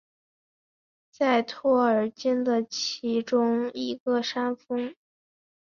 [1.11, 4.95] 在托尔金的其中一个山峰。